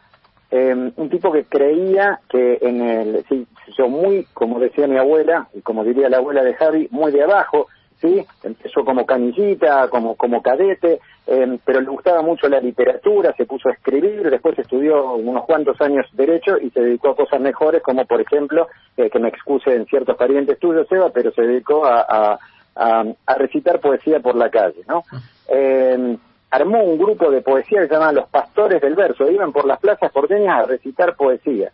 Eh, 0.50 0.92
un 0.94 1.10
tipo 1.10 1.32
que 1.32 1.44
creía 1.44 2.20
que 2.28 2.58
en 2.62 2.80
el, 2.80 3.24
sí, 3.28 3.46
yo 3.76 3.88
muy, 3.88 4.24
como 4.32 4.60
decía 4.60 4.86
mi 4.86 4.96
abuela, 4.96 5.48
y 5.52 5.60
como 5.60 5.84
diría 5.84 6.08
la 6.08 6.18
abuela 6.18 6.42
de 6.44 6.54
Javi, 6.54 6.88
muy 6.92 7.10
de 7.10 7.24
abajo, 7.24 7.66
¿sí? 8.00 8.24
Empezó 8.42 8.84
como 8.84 9.06
canillita, 9.06 9.88
como, 9.88 10.16
como 10.16 10.42
cadete, 10.42 11.00
eh, 11.26 11.58
pero 11.64 11.80
le 11.80 11.88
gustaba 11.88 12.22
mucho 12.22 12.48
la 12.48 12.60
literatura, 12.60 13.34
se 13.36 13.46
puso 13.46 13.68
a 13.68 13.72
escribir, 13.72 14.30
después 14.30 14.58
estudió 14.58 15.14
unos 15.14 15.44
cuantos 15.44 15.80
años 15.80 16.06
Derecho 16.12 16.58
y 16.58 16.70
se 16.70 16.80
dedicó 16.80 17.10
a 17.10 17.16
cosas 17.16 17.40
mejores, 17.40 17.82
como 17.82 18.04
por 18.06 18.20
ejemplo, 18.20 18.68
eh, 18.96 19.10
que 19.10 19.18
me 19.18 19.28
excuse 19.28 19.74
en 19.74 19.86
ciertos 19.86 20.16
parientes 20.16 20.58
tuyos, 20.58 20.86
Seba, 20.88 21.10
pero 21.10 21.32
se 21.32 21.42
dedicó 21.42 21.84
a, 21.84 22.00
a, 22.00 22.38
a, 22.76 23.04
a 23.26 23.34
recitar 23.34 23.80
poesía 23.80 24.20
por 24.20 24.36
la 24.36 24.50
calle, 24.50 24.82
¿no? 24.86 25.02
Eh, 25.48 26.16
armó 26.50 26.82
un 26.82 26.98
grupo 26.98 27.30
de 27.30 27.42
poesía 27.42 27.80
que 27.80 27.88
se 27.88 27.94
llamaban 27.94 28.14
Los 28.14 28.28
Pastores 28.28 28.80
del 28.80 28.94
Verso, 28.94 29.30
iban 29.30 29.52
por 29.52 29.66
las 29.66 29.80
plazas 29.80 30.12
porteñas 30.12 30.64
a 30.64 30.66
recitar 30.66 31.16
poesía. 31.16 31.70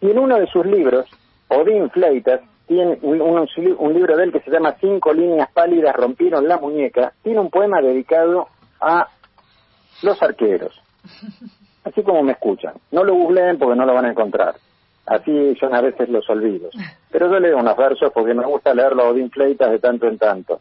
Y 0.00 0.10
en 0.10 0.18
uno 0.18 0.38
de 0.38 0.46
sus 0.46 0.64
libros, 0.66 1.06
Odín 1.48 1.90
Fleitas, 1.90 2.40
tiene 2.66 2.98
un, 3.02 3.20
un- 3.20 3.48
un 3.78 3.94
libro 3.94 4.16
de 4.16 4.24
él 4.24 4.32
que 4.32 4.40
se 4.40 4.50
llama 4.50 4.74
Cinco 4.80 5.12
líneas 5.12 5.48
pálidas 5.52 5.94
rompieron 5.96 6.46
la 6.48 6.58
muñeca, 6.58 7.12
tiene 7.22 7.40
un 7.40 7.50
poema 7.50 7.80
dedicado 7.80 8.48
a 8.80 9.08
los 10.02 10.22
arqueros. 10.22 10.80
Así 11.84 12.02
como 12.02 12.22
me 12.22 12.32
escuchan. 12.32 12.74
No 12.90 13.04
lo 13.04 13.14
googleen 13.14 13.58
porque 13.58 13.76
no 13.76 13.86
lo 13.86 13.94
van 13.94 14.06
a 14.06 14.10
encontrar. 14.10 14.56
Así 15.06 15.54
son 15.60 15.72
a 15.74 15.80
veces 15.80 16.08
los 16.08 16.28
olvidos. 16.28 16.74
Pero 17.10 17.30
yo 17.30 17.38
leo 17.38 17.58
unos 17.58 17.76
versos 17.76 18.10
porque 18.12 18.34
me 18.34 18.44
gusta 18.44 18.74
leerlo 18.74 19.04
a 19.04 19.08
Odín 19.10 19.30
de 19.36 19.78
tanto 19.78 20.08
en 20.08 20.18
tanto. 20.18 20.60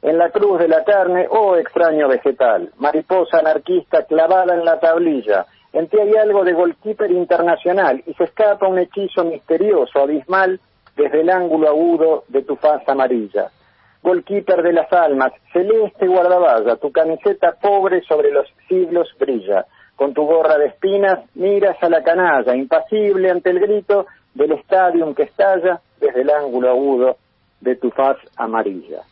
En 0.00 0.16
la 0.18 0.30
cruz 0.30 0.58
de 0.58 0.66
la 0.68 0.82
carne, 0.82 1.26
oh 1.30 1.56
extraño 1.56 2.08
vegetal, 2.08 2.70
mariposa 2.78 3.38
anarquista 3.38 4.04
clavada 4.04 4.54
en 4.54 4.64
la 4.64 4.80
tablilla, 4.80 5.46
en 5.72 5.86
ti 5.88 5.98
hay 5.98 6.14
algo 6.16 6.42
de 6.42 6.54
goalkeeper 6.54 7.10
internacional 7.10 8.02
y 8.06 8.14
se 8.14 8.24
escapa 8.24 8.66
un 8.66 8.78
hechizo 8.78 9.24
misterioso, 9.24 10.00
abismal, 10.00 10.58
desde 10.96 11.20
el 11.20 11.30
ángulo 11.30 11.68
agudo 11.68 12.24
de 12.28 12.42
tu 12.42 12.56
faz 12.56 12.86
amarilla. 12.88 13.50
Goalkeeper 14.02 14.62
de 14.62 14.72
las 14.72 14.92
almas, 14.92 15.32
celeste 15.52 16.06
guardaballa, 16.06 16.76
tu 16.76 16.90
camiseta 16.90 17.56
pobre 17.60 18.02
sobre 18.02 18.30
los 18.30 18.46
siglos 18.68 19.08
brilla. 19.18 19.66
Con 19.96 20.12
tu 20.14 20.24
gorra 20.24 20.58
de 20.58 20.66
espinas 20.66 21.20
miras 21.34 21.76
a 21.82 21.88
la 21.88 22.02
canalla, 22.02 22.56
impasible 22.56 23.30
ante 23.30 23.50
el 23.50 23.60
grito 23.60 24.06
del 24.34 24.52
estadio 24.52 25.14
que 25.14 25.24
estalla 25.24 25.80
desde 26.00 26.22
el 26.22 26.30
ángulo 26.30 26.70
agudo 26.70 27.16
de 27.60 27.76
tu 27.76 27.90
faz 27.90 28.16
amarilla 28.36 29.02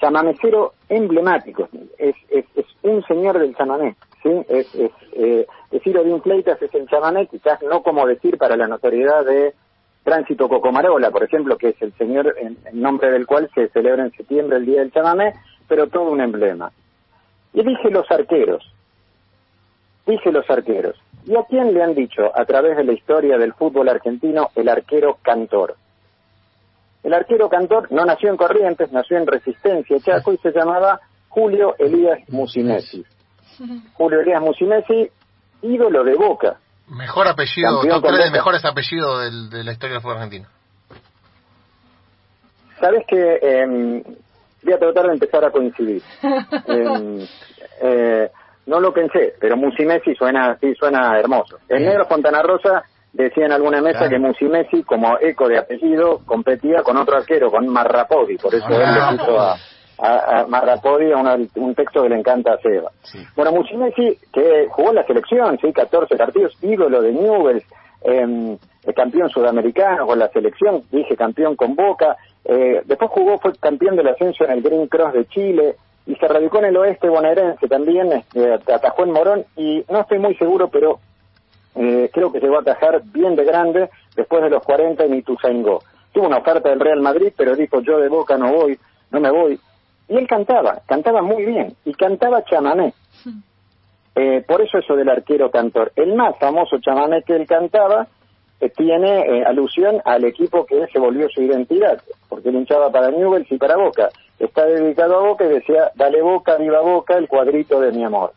chamamecero 0.00 0.72
emblemático, 0.88 1.68
es, 1.98 2.16
es, 2.30 2.44
es 2.56 2.66
un 2.82 3.04
señor 3.04 3.38
del 3.38 3.54
chamamé, 3.54 3.96
¿sí? 4.22 4.30
Es, 4.48 4.74
es, 4.74 4.90
eh, 5.12 5.46
decir 5.70 5.96
Odín 5.98 6.22
Fleitas 6.22 6.60
es 6.60 6.74
el 6.74 6.88
chamamé, 6.88 7.26
quizás 7.26 7.62
no 7.62 7.82
como 7.82 8.06
decir 8.06 8.38
para 8.38 8.56
la 8.56 8.66
notoriedad 8.66 9.24
de 9.24 9.54
Tránsito 10.04 10.48
Cocomarola, 10.48 11.10
por 11.10 11.22
ejemplo, 11.22 11.56
que 11.56 11.68
es 11.68 11.82
el 11.82 11.92
señor 11.94 12.34
en, 12.38 12.56
en 12.64 12.80
nombre 12.80 13.10
del 13.10 13.26
cual 13.26 13.50
se 13.54 13.68
celebra 13.68 14.04
en 14.04 14.12
septiembre 14.12 14.56
el 14.56 14.66
Día 14.66 14.80
del 14.80 14.92
Chamamé, 14.92 15.34
pero 15.68 15.88
todo 15.88 16.10
un 16.10 16.20
emblema. 16.20 16.72
Y 17.52 17.62
dije 17.62 17.90
los 17.90 18.10
arqueros, 18.10 18.64
dije 20.06 20.32
los 20.32 20.48
arqueros. 20.48 20.96
¿Y 21.26 21.36
a 21.36 21.44
quién 21.48 21.74
le 21.74 21.82
han 21.82 21.94
dicho 21.94 22.30
a 22.34 22.44
través 22.44 22.76
de 22.76 22.84
la 22.84 22.92
historia 22.92 23.36
del 23.36 23.52
fútbol 23.52 23.88
argentino 23.88 24.48
el 24.54 24.68
arquero 24.68 25.18
cantor? 25.22 25.76
El 27.02 27.14
arquero 27.14 27.48
cantor 27.48 27.90
no 27.92 28.04
nació 28.04 28.30
en 28.30 28.36
Corrientes, 28.36 28.92
nació 28.92 29.18
en 29.18 29.26
Resistencia, 29.26 29.98
Chaco, 30.00 30.32
y 30.32 30.38
se 30.38 30.52
llamaba 30.52 31.00
Julio 31.28 31.74
Elías 31.78 32.20
Musinesi. 32.28 33.04
Julio 33.94 34.20
Elías 34.20 34.42
Musinesi, 34.42 35.10
ídolo 35.62 36.04
de 36.04 36.14
Boca. 36.14 36.58
Mejor 36.90 37.28
apellido, 37.28 37.80
top 37.82 38.02
3 38.06 38.24
de 38.24 38.30
mejores 38.30 38.64
apellidos 38.64 39.22
del- 39.22 39.50
de 39.50 39.64
la 39.64 39.72
historia 39.72 39.94
del 39.94 40.02
fútbol 40.02 40.16
argentino. 40.16 40.46
Sabes 42.80 43.04
que 43.06 43.38
eh, 43.42 44.02
voy 44.62 44.72
a 44.72 44.78
tratar 44.78 45.06
de 45.06 45.12
empezar 45.12 45.44
a 45.44 45.50
coincidir. 45.50 46.02
Eh, 46.66 47.28
eh, 47.82 48.30
no 48.66 48.78
lo 48.80 48.92
pensé, 48.92 49.34
pero 49.40 49.56
Musimesi 49.56 50.14
suena, 50.14 50.56
sí 50.60 50.74
suena 50.74 51.18
hermoso. 51.18 51.58
El 51.68 51.84
negro 51.84 52.04
Fontana 52.06 52.42
Rosa 52.42 52.82
decía 53.12 53.46
en 53.46 53.52
alguna 53.52 53.80
mesa 53.80 54.00
Claro. 54.00 54.10
que 54.10 54.18
Musimesi, 54.18 54.82
como 54.84 55.18
eco 55.20 55.48
de 55.48 55.58
apellido, 55.58 56.20
competía 56.26 56.82
con 56.82 56.96
otro 56.98 57.16
arquero, 57.16 57.50
con 57.50 57.66
Marrapodi, 57.68 58.36
por 58.36 58.54
eso 58.54 58.66
él 58.68 58.82
Ah. 58.84 59.10
le 59.12 59.18
puso 59.18 59.40
a, 59.40 59.56
a, 60.02 60.40
a 60.40 61.16
una- 61.16 61.36
un 61.56 61.74
texto 61.74 62.02
que 62.02 62.08
le 62.08 62.18
encanta 62.18 62.54
a 62.54 62.58
Seba. 62.58 62.90
Sí. 63.02 63.18
Bueno, 63.36 63.52
Musimesi, 63.52 64.18
que 64.32 64.66
jugó 64.70 64.90
en 64.90 64.96
la 64.96 65.06
selección, 65.06 65.58
sí, 65.60 65.72
14 65.72 66.16
partidos, 66.16 66.56
ídolo 66.62 67.02
de 67.02 67.12
Newell's, 67.12 67.64
eh, 68.02 68.56
campeón 68.94 69.28
sudamericano 69.28 70.06
con 70.06 70.18
la 70.18 70.28
selección, 70.28 70.82
dije 70.90 71.14
campeón 71.16 71.54
con 71.56 71.74
Boca, 71.76 72.16
eh, 72.44 72.80
después 72.86 73.10
jugó, 73.10 73.38
fue 73.38 73.52
campeón 73.60 73.96
del 73.96 74.08
ascenso 74.08 74.44
en 74.44 74.52
el 74.52 74.62
Green 74.62 74.86
Cross 74.88 75.12
de 75.12 75.26
Chile, 75.26 75.76
y 76.06 76.16
se 76.16 76.26
radicó 76.26 76.58
en 76.58 76.64
el 76.66 76.76
oeste 76.78 77.08
bonaerense 77.08 77.68
también, 77.68 78.10
este, 78.12 78.54
atajó 78.72 79.04
en 79.04 79.12
Morón, 79.12 79.44
y 79.56 79.84
no 79.90 80.00
estoy 80.00 80.18
muy 80.18 80.34
seguro, 80.36 80.68
pero 80.68 80.98
eh, 81.76 82.10
creo 82.12 82.32
que 82.32 82.40
llegó 82.40 82.56
a 82.56 82.60
atajar 82.60 83.02
bien 83.12 83.36
de 83.36 83.44
grande 83.44 83.90
después 84.16 84.42
de 84.42 84.50
los 84.50 84.62
40 84.64 85.04
en 85.04 85.14
Ituzaingó. 85.14 85.80
Tuvo 86.12 86.26
una 86.26 86.38
oferta 86.38 86.68
del 86.70 86.80
Real 86.80 87.00
Madrid, 87.00 87.32
pero 87.36 87.54
dijo 87.54 87.80
yo 87.80 87.98
de 87.98 88.08
Boca 88.08 88.36
no 88.36 88.50
voy, 88.52 88.78
no 89.10 89.20
me 89.20 89.30
voy. 89.30 89.60
Y 90.10 90.16
él 90.16 90.26
cantaba, 90.26 90.82
cantaba 90.86 91.22
muy 91.22 91.46
bien, 91.46 91.74
y 91.84 91.94
cantaba 91.94 92.44
chamamé. 92.44 92.92
Eh, 94.14 94.44
por 94.46 94.60
eso 94.60 94.78
eso 94.78 94.96
del 94.96 95.08
arquero 95.08 95.50
cantor. 95.50 95.92
El 95.96 96.14
más 96.14 96.36
famoso 96.38 96.78
chamamé 96.80 97.22
que 97.22 97.36
él 97.36 97.46
cantaba 97.46 98.08
eh, 98.60 98.68
tiene 98.70 99.20
eh, 99.20 99.44
alusión 99.46 100.02
al 100.04 100.24
equipo 100.24 100.66
que 100.66 100.86
se 100.92 100.98
volvió 100.98 101.28
su 101.30 101.40
identidad, 101.40 102.02
porque 102.28 102.50
él 102.50 102.66
para 102.92 103.10
Newell's 103.10 103.50
y 103.50 103.56
para 103.56 103.76
Boca. 103.76 104.10
Está 104.38 104.66
dedicado 104.66 105.16
a 105.16 105.28
Boca 105.28 105.46
y 105.46 105.48
decía, 105.48 105.92
dale 105.94 106.20
Boca, 106.20 106.56
viva 106.56 106.80
Boca, 106.80 107.16
el 107.16 107.28
cuadrito 107.28 107.80
de 107.80 107.92
mi 107.92 108.04
amor 108.04 108.32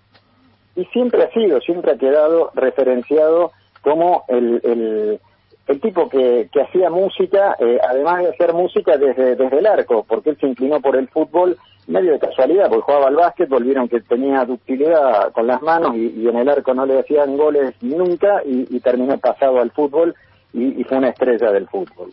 y 0.75 0.85
siempre 0.85 1.23
ha 1.23 1.31
sido, 1.31 1.59
siempre 1.61 1.91
ha 1.91 1.97
quedado 1.97 2.51
referenciado 2.55 3.51
como 3.81 4.23
el, 4.27 4.61
el, 4.63 5.19
el 5.67 5.79
tipo 5.79 6.09
que, 6.09 6.49
que 6.51 6.61
hacía 6.61 6.89
música, 6.89 7.55
eh, 7.59 7.77
además 7.89 8.23
de 8.23 8.29
hacer 8.29 8.53
música 8.53 8.97
desde, 8.97 9.35
desde 9.35 9.59
el 9.59 9.65
arco, 9.65 10.05
porque 10.07 10.31
él 10.31 10.37
se 10.39 10.47
inclinó 10.47 10.81
por 10.81 10.95
el 10.95 11.07
fútbol 11.07 11.57
medio 11.87 12.13
de 12.13 12.19
casualidad, 12.19 12.69
porque 12.69 12.83
jugaba 12.83 13.07
al 13.07 13.15
básquet, 13.15 13.49
volvieron 13.49 13.87
que 13.87 14.01
tenía 14.01 14.45
ductilidad 14.45 15.31
con 15.31 15.47
las 15.47 15.61
manos 15.61 15.95
y, 15.95 16.27
en 16.27 16.37
el 16.37 16.49
arco 16.49 16.73
no 16.73 16.85
le 16.85 16.99
hacían 16.99 17.37
goles 17.37 17.75
nunca 17.81 18.41
y, 18.45 18.79
terminó 18.79 19.17
pasado 19.17 19.59
al 19.59 19.71
fútbol 19.71 20.15
y, 20.53 20.83
fue 20.83 20.97
una 20.97 21.09
estrella 21.09 21.51
del 21.51 21.67
fútbol. 21.67 22.11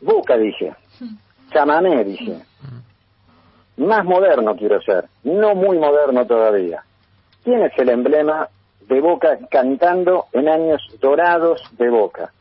Boca, 0.00 0.36
dije. 0.36 0.74
Chamamé, 1.52 2.04
dije 2.04 2.42
más 3.76 4.04
moderno 4.04 4.54
quiero 4.56 4.80
ser, 4.82 5.06
no 5.24 5.54
muy 5.54 5.78
moderno 5.78 6.26
todavía. 6.26 6.84
¿Quién 7.42 7.62
es 7.62 7.72
el 7.78 7.88
emblema 7.90 8.48
de 8.88 9.00
Boca 9.00 9.38
cantando 9.50 10.26
en 10.32 10.48
años 10.48 10.82
dorados 11.00 11.62
de 11.78 11.88
Boca? 11.88 12.32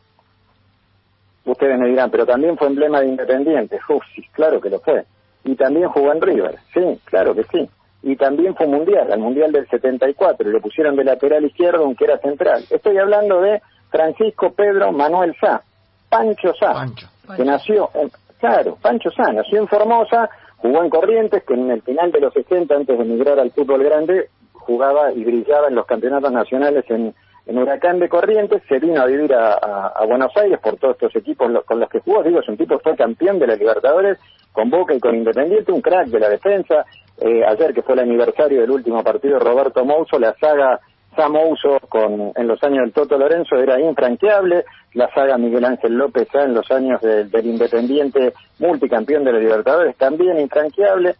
Ustedes 1.45 1.77
me 1.77 1.89
dirán, 1.89 2.09
pero 2.09 2.25
también 2.25 2.57
fue 2.57 2.67
emblema 2.67 3.01
de 3.01 3.07
Independiente. 3.07 3.79
Uf, 3.89 4.03
sí, 4.15 4.23
claro 4.31 4.61
que 4.61 4.69
lo 4.69 4.79
fue. 4.79 5.05
Y 5.43 5.55
también 5.55 5.89
jugó 5.89 6.13
en 6.13 6.21
River, 6.21 6.57
sí, 6.73 6.99
claro 7.05 7.35
que 7.35 7.43
sí. 7.43 7.69
Y 8.01 8.15
también 8.15 8.55
fue 8.55 8.67
mundial, 8.67 9.11
al 9.11 9.19
mundial 9.19 9.51
del 9.51 9.67
74, 9.67 10.47
y 10.47 10.51
lo 10.51 10.61
pusieron 10.61 10.95
de 10.95 11.03
lateral 11.03 11.43
izquierdo, 11.45 11.83
aunque 11.83 12.05
era 12.05 12.17
central. 12.19 12.63
Estoy 12.69 12.97
hablando 12.97 13.41
de 13.41 13.61
Francisco 13.89 14.51
Pedro 14.51 14.91
Manuel 14.91 15.35
Sá, 15.39 15.61
Pancho 16.09 16.53
Sá, 16.59 16.73
Pancho. 16.73 17.07
que 17.35 17.45
nació, 17.45 17.89
en, 17.93 18.09
claro, 18.39 18.77
Pancho 18.81 19.09
Sá, 19.11 19.31
nació 19.31 19.59
en 19.59 19.67
Formosa, 19.67 20.29
jugó 20.57 20.83
en 20.83 20.89
Corrientes, 20.89 21.43
que 21.43 21.53
en 21.53 21.69
el 21.71 21.81
final 21.81 22.11
de 22.11 22.21
los 22.21 22.33
60, 22.33 22.73
antes 22.73 22.97
de 22.97 23.03
emigrar 23.03 23.39
al 23.39 23.51
fútbol 23.51 23.83
grande, 23.83 24.29
jugaba 24.63 25.11
y 25.13 25.23
brillaba 25.23 25.67
en 25.67 25.75
los 25.75 25.85
campeonatos 25.85 26.31
nacionales 26.31 26.83
en, 26.89 27.13
en 27.45 27.57
Huracán 27.57 27.99
de 27.99 28.09
Corrientes, 28.09 28.61
se 28.67 28.79
vino 28.79 29.01
a 29.01 29.05
vivir 29.05 29.33
a, 29.33 30.03
Buenos 30.07 30.35
Aires 30.35 30.59
por 30.59 30.77
todos 30.77 30.95
estos 30.95 31.15
equipos 31.15 31.51
con 31.65 31.79
los 31.79 31.89
que 31.89 31.99
jugó, 31.99 32.23
digo, 32.23 32.39
es 32.39 32.49
un 32.49 32.57
tipo 32.57 32.77
que 32.77 32.83
fue 32.83 32.95
campeón 32.95 33.39
de 33.39 33.47
la 33.47 33.55
Libertadores 33.55 34.17
con 34.51 34.69
Boca 34.69 34.93
y 34.93 34.99
con 34.99 35.15
Independiente, 35.15 35.71
un 35.71 35.81
crack 35.81 36.07
de 36.07 36.19
la 36.19 36.29
defensa, 36.29 36.85
Eh, 37.19 37.43
ayer 37.45 37.73
que 37.73 37.83
fue 37.83 37.93
el 37.93 38.01
aniversario 38.01 38.61
del 38.61 38.71
último 38.71 39.03
partido 39.03 39.37
Roberto 39.37 39.85
Mouso, 39.85 40.17
la 40.17 40.33
saga 40.41 40.79
Sam 41.15 41.33
Mouso 41.33 41.79
con, 41.87 42.31
en 42.35 42.47
los 42.47 42.61
años 42.63 42.79
del 42.79 42.91
Toto 42.91 43.17
Lorenzo 43.17 43.55
era 43.55 43.79
infranqueable, 43.79 44.65
la 44.93 45.13
saga 45.13 45.37
Miguel 45.37 45.63
Ángel 45.63 45.93
López 45.93 46.27
ya 46.33 46.41
en 46.41 46.55
los 46.55 46.69
años 46.71 46.99
del 47.01 47.45
Independiente, 47.45 48.33
multicampeón 48.59 49.23
de 49.23 49.31
la 49.31 49.39
Libertadores, 49.39 49.95
también 49.95 50.39
infranqueable, 50.39 51.15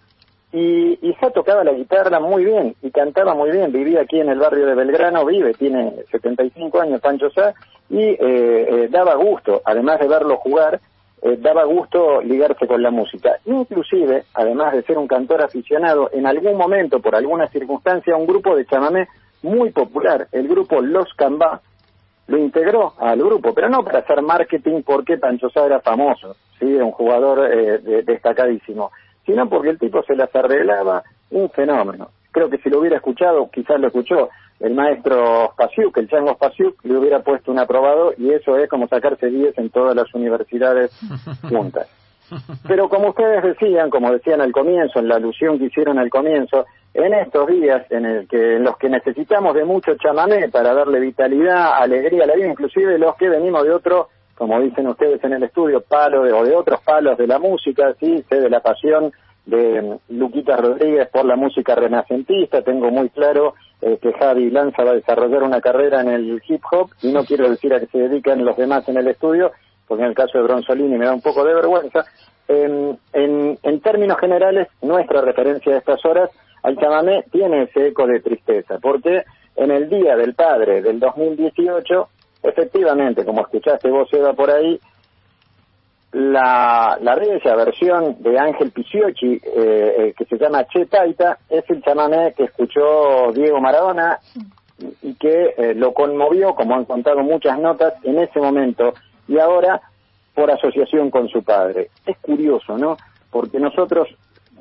y, 0.54 1.00
y 1.02 1.18
ya 1.22 1.30
tocaba 1.32 1.64
la 1.64 1.74
guitarra 1.74 2.20
muy 2.22 2.46
bien 2.46 2.76
y 2.82 2.92
cantaba 2.92 3.34
muy 3.34 3.52
bien. 3.52 3.72
Vivía 3.72 4.02
aquí 4.02 4.20
en 4.20 4.30
el 4.30 4.40
barrio 4.40 4.66
de 4.68 4.76
Belgrano, 4.76 5.26
vive, 5.26 5.54
tiene 5.56 5.94
75 6.12 6.80
años 6.80 7.02
Pancho 7.02 7.30
Sá 7.32 7.54
y 7.90 8.00
eh, 8.00 8.18
eh, 8.20 8.88
daba 8.90 9.16
gusto, 9.16 9.62
además 9.66 10.00
de 10.00 10.08
verlo 10.08 10.38
jugar, 10.38 10.80
eh, 11.22 11.38
daba 11.40 11.64
gusto 11.64 12.22
ligarse 12.22 12.68
con 12.68 12.82
la 12.82 12.92
música. 12.92 13.38
Inclusive, 13.46 14.24
además 14.34 14.74
de 14.74 14.84
ser 14.84 14.98
un 14.98 15.08
cantor 15.08 15.42
aficionado, 15.42 16.10
en 16.14 16.26
algún 16.28 16.56
momento, 16.56 17.00
por 17.00 17.16
alguna 17.16 17.48
circunstancia, 17.48 18.16
un 18.16 18.28
grupo 18.28 18.56
de 18.56 18.66
chamamé 18.66 19.08
muy 19.42 19.72
popular, 19.72 20.28
el 20.32 20.48
grupo 20.48 20.82
Los 20.82 21.14
Cambá, 21.16 21.62
lo 22.28 22.38
integró 22.38 22.94
al 23.00 23.20
grupo, 23.20 23.54
pero 23.54 23.68
no 23.70 23.84
para 23.84 24.00
hacer 24.00 24.22
marketing 24.22 24.82
porque 24.86 25.18
Pancho 25.18 25.50
Sá 25.50 25.66
era 25.66 25.82
famoso, 25.82 26.36
sí, 26.60 26.66
un 26.66 26.92
jugador 26.92 27.52
eh, 27.54 27.80
de- 27.80 28.04
destacadísimo, 28.04 28.92
sino 29.26 29.50
porque 29.50 29.70
el 29.70 29.80
tipo 29.80 30.04
se 30.04 30.16
las 30.16 30.34
arreglaba 30.36 31.04
un 31.32 31.50
fenómeno. 31.50 32.10
Creo 32.32 32.50
que 32.50 32.58
si 32.58 32.70
lo 32.70 32.80
hubiera 32.80 32.98
escuchado, 32.98 33.50
quizás 33.52 33.80
lo 33.80 33.88
escuchó 33.88 34.30
el 34.60 34.74
maestro 34.74 35.52
Spasiuk, 35.54 35.98
el 35.98 36.10
Chango 36.10 36.36
Spasiuk, 36.36 36.84
le 36.86 36.98
hubiera 36.98 37.20
puesto 37.22 37.52
un 37.52 37.60
aprobado 37.60 38.14
y 38.18 38.32
eso 38.32 38.58
es 38.58 38.70
como 38.70 38.88
sacarse 38.88 39.28
10 39.28 39.58
en 39.58 39.70
todas 39.70 39.96
las 39.96 40.14
universidades 40.14 40.92
juntas. 41.50 41.88
Pero 42.68 42.90
como 42.90 43.10
ustedes 43.10 43.44
decían, 43.44 43.90
como 43.90 44.12
decían 44.12 44.42
al 44.42 44.52
comienzo, 44.52 45.00
en 45.00 45.08
la 45.08 45.16
alusión 45.16 45.60
que 45.60 45.66
hicieron 45.66 46.00
al 46.00 46.10
comienzo, 46.10 46.66
en 46.94 47.14
estos 47.14 47.48
días 47.48 47.86
en, 47.92 48.06
el 48.06 48.28
que, 48.28 48.56
en 48.56 48.64
los 48.64 48.78
que 48.78 48.90
necesitamos 48.90 49.54
de 49.56 49.66
mucho 49.66 49.96
chamamé 49.96 50.50
para 50.50 50.74
darle 50.74 51.00
vitalidad, 51.00 51.74
alegría 51.82 52.24
a 52.24 52.28
la 52.28 52.36
vida, 52.36 52.48
inclusive 52.48 52.98
los 52.98 53.16
que 53.16 53.30
venimos 53.30 53.64
de 53.64 53.72
otro, 53.72 54.10
como 54.36 54.60
dicen 54.60 54.88
ustedes 54.88 55.24
en 55.24 55.34
el 55.34 55.44
estudio, 55.44 55.82
palo 55.82 56.24
de, 56.24 56.34
o 56.34 56.44
de 56.44 56.56
otros 56.56 56.82
palos 56.82 57.18
de 57.18 57.28
la 57.28 57.40
música, 57.40 57.94
sí, 58.00 58.24
sé 58.30 58.40
de 58.40 58.50
la 58.50 58.62
pasión 58.62 59.12
de 59.46 59.82
mm, 59.82 60.18
Luquita 60.18 60.58
Rodríguez 60.58 61.10
por 61.10 61.26
la 61.26 61.36
música 61.36 61.76
renacentista, 61.76 62.62
tengo 62.62 62.90
muy 62.90 63.10
claro 63.10 63.54
eh, 63.82 63.98
que 64.02 64.14
Javi 64.14 64.50
Lanza 64.50 64.84
va 64.84 64.92
a 64.92 64.96
desarrollar 64.96 65.44
una 65.44 65.62
carrera 65.62 66.02
en 66.02 66.10
el 66.10 66.42
hip 66.48 66.62
hop 66.72 66.90
y 67.02 67.12
no 67.12 67.26
quiero 67.26 67.50
decir 67.50 67.74
a 67.74 67.80
que 67.80 67.88
se 67.88 67.98
dediquen 68.00 68.46
los 68.46 68.58
demás 68.58 68.88
en 68.90 68.98
el 68.98 69.08
estudio, 69.08 69.52
porque 69.88 70.04
en 70.04 70.10
el 70.10 70.16
caso 70.16 70.38
de 70.38 70.46
Bronzolini 70.46 70.98
me 70.98 71.06
da 71.06 71.14
un 71.14 71.22
poco 71.22 71.44
de 71.44 71.54
vergüenza. 71.54 72.06
En, 72.48 72.98
en, 73.14 73.58
en 73.62 73.82
términos 73.82 74.18
generales, 74.20 74.68
nuestra 74.82 75.22
referencia 75.22 75.72
de 75.72 75.78
estas 75.78 76.04
horas 76.06 76.30
al 76.62 76.78
chamamé 76.78 77.24
tiene 77.32 77.64
ese 77.64 77.88
eco 77.88 78.08
de 78.08 78.22
tristeza, 78.22 78.80
porque 78.82 79.24
en 79.56 79.72
el 79.72 79.90
Día 79.90 80.16
del 80.16 80.34
Padre 80.34 80.82
del 80.82 81.00
2018, 81.00 82.08
efectivamente, 82.44 83.26
como 83.26 83.42
escuchaste 83.42 83.90
vos, 83.90 84.12
Eva, 84.14 84.34
por 84.34 84.52
ahí, 84.52 84.80
la, 86.12 86.98
la 87.02 87.16
versión 87.56 88.22
de 88.22 88.38
Ángel 88.38 88.72
Picciocchi, 88.72 89.34
eh, 89.34 89.96
eh, 89.98 90.14
que 90.16 90.26
se 90.26 90.38
llama 90.38 90.66
Che 90.66 90.86
Taita, 90.86 91.40
es 91.50 91.68
el 91.70 91.82
chamamé 91.82 92.34
que 92.38 92.44
escuchó 92.44 93.32
Diego 93.34 93.60
Maradona 93.60 94.20
y 95.02 95.16
que 95.16 95.56
eh, 95.58 95.74
lo 95.74 95.94
conmovió, 95.94 96.54
como 96.54 96.76
han 96.76 96.86
contado 96.86 97.24
muchas 97.24 97.58
notas, 97.58 97.94
en 98.04 98.20
ese 98.20 98.40
momento 98.40 98.94
y 99.28 99.40
ahora 99.40 99.82
por 100.34 100.52
asociación 100.52 101.10
con 101.10 101.30
su 101.30 101.44
padre. 101.44 101.90
Es 102.06 102.18
curioso, 102.20 102.78
¿no? 102.78 102.98
Porque 103.32 103.60
nosotros 103.60 104.08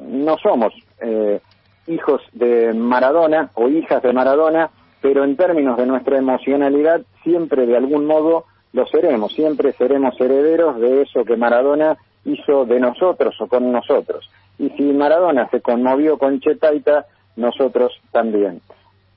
no 0.01 0.37
somos 0.39 0.73
eh, 1.01 1.41
hijos 1.87 2.23
de 2.33 2.73
Maradona 2.73 3.51
o 3.55 3.69
hijas 3.69 4.03
de 4.03 4.13
Maradona, 4.13 4.71
pero 5.03 5.25
en 5.25 5.37
términos 5.37 5.77
de 5.77 5.87
nuestra 5.87 6.17
emocionalidad 6.17 7.03
siempre 7.25 7.67
de 7.67 7.77
algún 7.77 8.07
modo 8.07 8.47
lo 8.73 8.87
seremos, 8.87 9.35
siempre 9.35 9.73
seremos 9.73 10.19
herederos 10.19 10.81
de 10.81 11.03
eso 11.03 11.25
que 11.25 11.37
Maradona 11.37 11.99
hizo 12.25 12.65
de 12.65 12.81
nosotros 12.81 13.35
o 13.41 13.47
con 13.49 13.71
nosotros. 13.71 14.31
Y 14.59 14.71
si 14.71 14.85
Maradona 14.85 15.49
se 15.51 15.61
conmovió 15.61 16.17
con 16.17 16.41
Chetaita, 16.41 17.07
nosotros 17.37 17.93
también. 18.13 18.61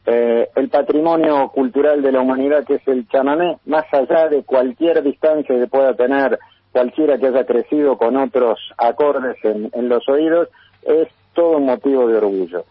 Eh, 0.08 0.50
el 0.56 0.70
patrimonio 0.70 1.50
cultural 1.50 2.02
de 2.02 2.12
la 2.12 2.22
humanidad 2.22 2.66
que 2.66 2.76
es 2.76 2.88
el 2.88 3.08
chamamé, 3.08 3.58
más 3.66 3.86
allá 3.92 4.28
de 4.28 4.44
cualquier 4.44 5.04
distancia 5.04 5.56
que 5.56 5.68
pueda 5.68 5.94
tener 5.94 6.38
cualquiera 6.72 7.18
que 7.18 7.28
haya 7.28 7.46
crecido 7.46 7.98
con 7.98 8.18
otros 8.18 8.60
acordes 8.78 9.38
en, 9.44 9.70
en 9.74 9.88
los 9.88 10.08
oídos, 10.10 10.50
es 10.84 11.08
todo 11.34 11.58
un 11.58 11.66
motivo 11.66 12.08
de 12.08 12.18
orgullo. 12.18 12.66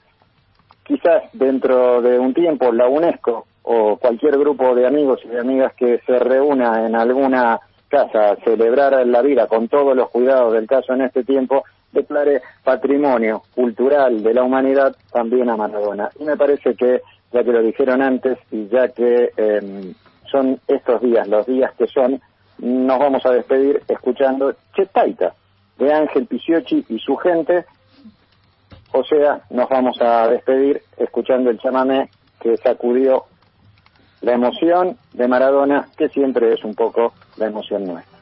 Quizás 0.84 1.24
dentro 1.32 2.02
de 2.02 2.18
un 2.18 2.34
tiempo 2.34 2.70
la 2.72 2.86
UNESCO 2.86 3.46
o 3.62 3.96
cualquier 3.96 4.38
grupo 4.38 4.74
de 4.74 4.86
amigos 4.86 5.20
y 5.24 5.28
de 5.28 5.40
amigas 5.40 5.72
que 5.74 6.00
se 6.06 6.18
reúna 6.18 6.86
en 6.86 6.94
alguna 6.94 7.58
casa 7.88 8.32
a 8.32 8.36
celebrar 8.36 9.06
la 9.06 9.22
vida 9.22 9.46
con 9.46 9.68
todos 9.68 9.96
los 9.96 10.10
cuidados 10.10 10.52
del 10.52 10.66
caso 10.66 10.92
en 10.92 11.02
este 11.02 11.24
tiempo, 11.24 11.64
declare 11.92 12.42
patrimonio 12.62 13.42
cultural 13.54 14.22
de 14.22 14.34
la 14.34 14.42
humanidad 14.42 14.94
también 15.12 15.48
a 15.48 15.56
Maradona. 15.56 16.10
Y 16.18 16.24
me 16.24 16.36
parece 16.36 16.74
que, 16.74 17.00
ya 17.32 17.44
que 17.44 17.52
lo 17.52 17.62
dijeron 17.62 18.02
antes 18.02 18.38
y 18.50 18.68
ya 18.68 18.88
que 18.88 19.30
eh, 19.36 19.94
son 20.30 20.58
estos 20.66 21.00
días, 21.00 21.26
los 21.28 21.46
días 21.46 21.72
que 21.78 21.86
son, 21.86 22.20
nos 22.58 22.98
vamos 22.98 23.24
a 23.24 23.30
despedir 23.30 23.82
escuchando 23.88 24.54
Chetaita 24.74 25.34
de 25.78 25.92
Ángel 25.92 26.26
Piciochi 26.26 26.84
y 26.88 26.98
su 26.98 27.16
gente. 27.16 27.64
O 28.96 29.02
sea, 29.02 29.40
nos 29.50 29.68
vamos 29.68 30.00
a 30.00 30.28
despedir 30.28 30.80
escuchando 30.96 31.50
el 31.50 31.58
chamamé 31.58 32.10
que 32.40 32.56
sacudió 32.58 33.24
la 34.20 34.34
emoción 34.34 34.96
de 35.12 35.26
Maradona, 35.26 35.88
que 35.96 36.08
siempre 36.08 36.52
es 36.52 36.62
un 36.62 36.76
poco 36.76 37.12
la 37.36 37.46
emoción 37.46 37.86
nuestra. 37.86 38.13